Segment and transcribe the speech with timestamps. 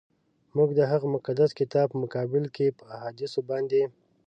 [0.55, 3.83] موږ د هغه مقدس کتاب په مقابل کي په احادیثو باندي.